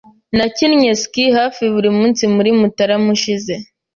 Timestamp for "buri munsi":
1.73-2.23